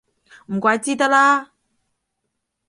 [0.47, 1.51] 唔怪之得啦